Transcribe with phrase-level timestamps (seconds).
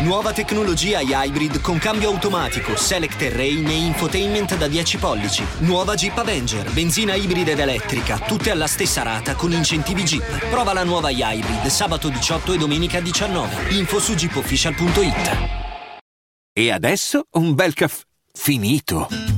[0.00, 5.44] Nuova tecnologia hybrid con cambio automatico, select terrain e infotainment da 10 pollici.
[5.58, 10.50] Nuova Jeep Avenger, benzina ibrida ed elettrica, tutte alla stessa rata con incentivi Jeep.
[10.50, 13.74] Prova la nuova hybrid sabato 18 e domenica 19.
[13.74, 15.36] Info su jeepofficial.it.
[16.52, 19.37] E adesso un bel caffè finito.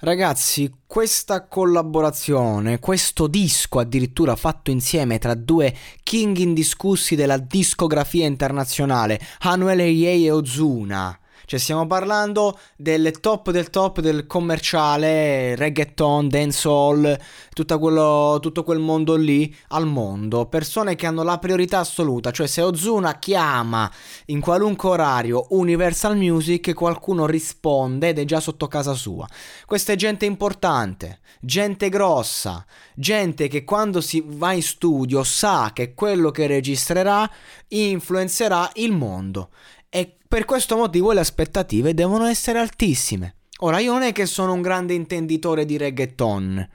[0.00, 9.18] Ragazzi, questa collaborazione, questo disco addirittura fatto insieme tra due king indiscussi della discografia internazionale,
[9.38, 17.18] Anuel Eyei e Ozuna, cioè stiamo parlando del top del top del commerciale, reggaeton, dancehall,
[17.52, 20.46] tutto, quello, tutto quel mondo lì al mondo.
[20.46, 23.90] Persone che hanno la priorità assoluta, cioè se Ozuna chiama
[24.26, 29.28] in qualunque orario Universal Music qualcuno risponde ed è già sotto casa sua.
[29.64, 32.64] Questa è gente importante, gente grossa,
[32.94, 37.30] gente che quando si va in studio sa che quello che registrerà
[37.68, 39.50] influenzerà il mondo
[39.88, 43.36] e per questo motivo le aspettative devono essere altissime.
[43.60, 46.68] Ora, io non è che sono un grande intenditore di reggaeton,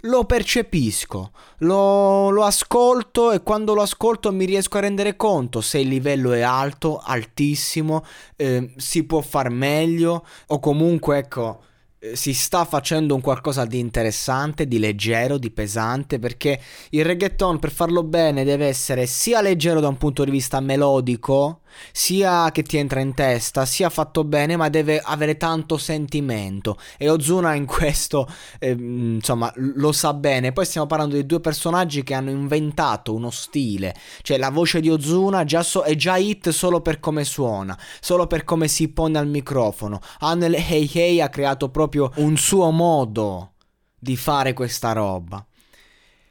[0.00, 5.78] lo percepisco, lo, lo, ascolto e quando lo ascolto mi riesco a rendere conto se
[5.78, 8.04] il livello è alto, altissimo,
[8.36, 11.62] eh, si può far meglio o comunque ecco
[11.98, 16.60] eh, si sta facendo un qualcosa di interessante, di leggero, di pesante, perché
[16.90, 21.62] il reggaeton per farlo bene deve essere sia leggero da un punto di vista melodico,
[21.92, 26.78] sia che ti entra in testa, sia fatto bene, ma deve avere tanto sentimento.
[26.96, 28.28] E Ozuna in questo,
[28.58, 30.52] eh, insomma, lo sa bene.
[30.52, 33.94] Poi stiamo parlando di due personaggi che hanno inventato uno stile.
[34.22, 38.26] Cioè, la voce di Ozuna già so- è già hit solo per come suona, solo
[38.26, 40.00] per come si pone al microfono.
[40.20, 43.52] Anel Hey ha creato proprio un suo modo
[43.98, 45.44] di fare questa roba.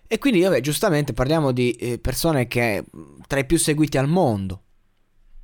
[0.08, 2.84] E quindi, vabbè, giustamente parliamo di eh, persone che
[3.28, 4.65] tra i più seguiti al mondo.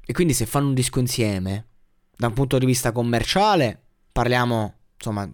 [0.06, 1.68] E quindi se fanno un disco insieme,
[2.16, 3.82] da un punto di vista commerciale,
[4.12, 5.30] parliamo, insomma,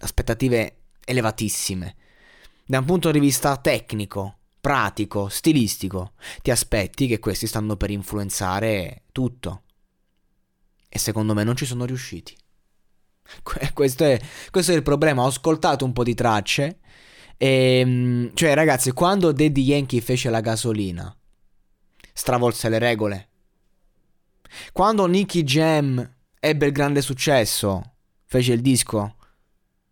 [0.00, 1.96] aspettative elevatissime.
[2.66, 6.12] Da un punto di vista tecnico, pratico, stilistico,
[6.42, 9.62] ti aspetti che questi stanno per influenzare tutto.
[10.88, 12.36] E secondo me non ci sono riusciti.
[13.72, 15.22] Questo è, questo è il problema.
[15.22, 16.78] Ho ascoltato un po' di tracce.
[17.36, 21.14] E, ehm, cioè, ragazzi, quando Daddy Yankee fece la gasolina,
[22.12, 23.28] stravolse le regole.
[24.72, 27.94] Quando Nicky Jam ebbe il grande successo,
[28.24, 29.16] fece il disco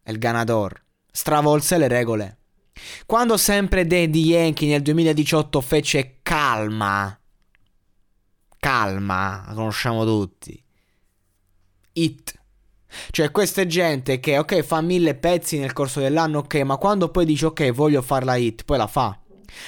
[0.02, 2.38] El Ganador, stravolse le regole.
[3.06, 7.18] Quando sempre Daddy Yankee nel 2018 fece Calma,
[8.58, 10.62] Calma, la conosciamo tutti,
[11.92, 12.34] It.
[13.10, 17.10] Cioè questa è gente che ok fa mille pezzi nel corso dell'anno, ok, ma quando
[17.10, 19.18] poi dice ok voglio farla hit, poi la fa.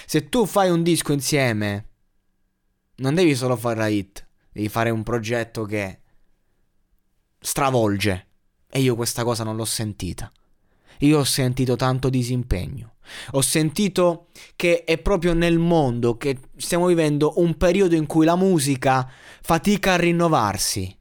[0.07, 1.89] Se tu fai un disco insieme,
[2.97, 6.01] non devi solo fare la hit, devi fare un progetto che
[7.41, 8.27] stravolge.
[8.71, 10.31] E io questa cosa non l'ho sentita.
[11.01, 12.95] Io ho sentito tanto disimpegno.
[13.33, 14.27] Ho sentito
[14.57, 19.09] che è proprio nel mondo che stiamo vivendo un periodo in cui la musica
[19.41, 20.95] fatica a rinnovarsi.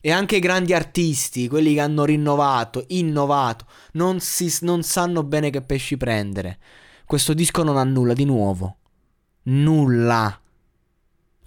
[0.00, 5.50] E anche i grandi artisti, quelli che hanno rinnovato, innovato, non, si, non sanno bene
[5.50, 6.58] che pesci prendere.
[7.04, 8.76] Questo disco non ha nulla di nuovo.
[9.44, 10.40] Nulla.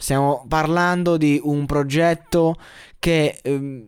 [0.01, 2.55] Stiamo parlando di un progetto
[2.99, 3.85] che ehm,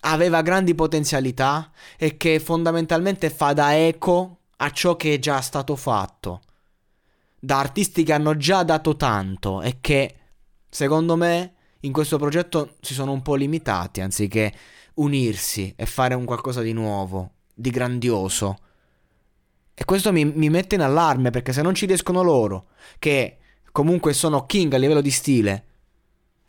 [0.00, 5.76] aveva grandi potenzialità e che fondamentalmente fa da eco a ciò che è già stato
[5.76, 6.42] fatto.
[7.40, 10.14] Da artisti che hanno già dato tanto e che,
[10.68, 14.52] secondo me, in questo progetto si sono un po' limitati anziché
[14.96, 18.58] unirsi e fare un qualcosa di nuovo, di grandioso.
[19.72, 22.66] E questo mi, mi mette in allarme perché se non ci riescono loro,
[22.98, 23.38] che
[23.72, 25.64] comunque sono king a livello di stile.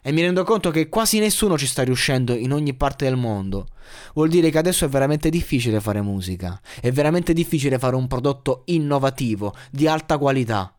[0.04, 3.68] E mi rendo conto che quasi nessuno ci sta riuscendo in ogni parte del mondo,
[4.16, 8.64] vuol dire che adesso è veramente difficile fare musica, è veramente difficile fare un prodotto
[8.66, 10.76] innovativo, di alta qualità.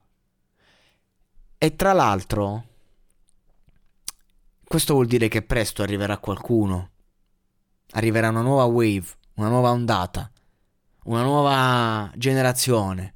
[1.57, 2.65] E tra l'altro,
[4.65, 6.91] questo vuol dire che presto arriverà qualcuno,
[7.93, 10.33] arriverà una nuova wave, una nuova ondata,
[11.05, 13.15] una nuova generazione,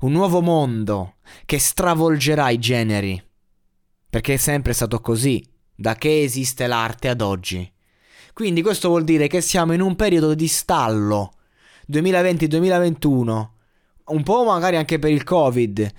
[0.00, 3.22] un nuovo mondo che stravolgerà i generi
[4.16, 7.70] perché è sempre stato così, da che esiste l'arte ad oggi.
[8.32, 11.32] Quindi questo vuol dire che siamo in un periodo di stallo
[11.92, 13.46] 2020-2021,
[14.06, 15.92] un po' magari anche per il Covid.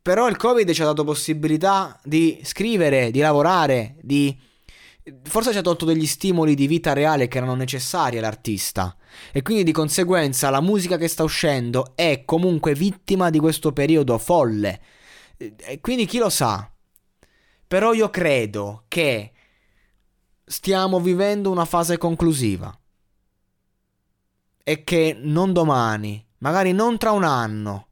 [0.00, 4.34] Però il Covid ci ha dato possibilità di scrivere, di lavorare, di
[5.24, 8.96] forse ci ha tolto degli stimoli di vita reale che erano necessari all'artista.
[9.32, 14.18] E quindi di conseguenza la musica che sta uscendo è comunque vittima di questo periodo
[14.18, 14.80] folle.
[15.36, 16.70] E quindi chi lo sa?
[17.66, 19.32] Però io credo che
[20.44, 22.76] stiamo vivendo una fase conclusiva.
[24.64, 27.88] E che non domani, magari non tra un anno,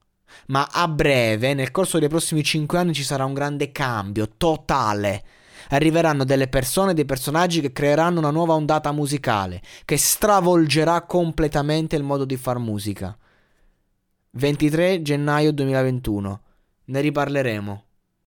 [0.47, 5.25] ma a breve, nel corso dei prossimi 5 anni, ci sarà un grande cambio totale.
[5.71, 12.03] Arriveranno delle persone, dei personaggi che creeranno una nuova ondata musicale, che stravolgerà completamente il
[12.03, 13.17] modo di far musica.
[14.33, 16.41] 23 gennaio 2021.
[16.85, 17.85] Ne riparleremo.